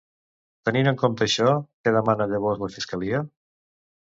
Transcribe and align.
Tenint 0.69 0.87
en 0.91 0.97
compte 1.01 1.27
això, 1.27 1.51
què 1.87 1.93
demana 1.99 2.27
llavors 2.33 2.65
la 2.65 2.73
fiscalia? 2.79 3.21